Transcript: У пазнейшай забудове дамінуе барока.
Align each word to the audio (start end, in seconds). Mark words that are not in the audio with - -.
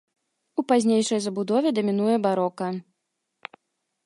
У 0.61 0.65
пазнейшай 0.71 1.19
забудове 1.25 1.75
дамінуе 1.79 2.17
барока. 2.27 2.67